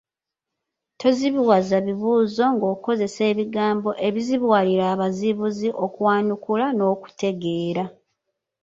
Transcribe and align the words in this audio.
Tozibuwaza 0.99 1.77
bibuuzo 1.85 2.43
ng’okozesa 2.55 3.21
ebigambo 3.31 3.89
ebizibuwalira 4.07 4.83
abazibuzi 4.93 5.67
okwanukula 5.85 6.65
n’okutegeera. 6.77 7.85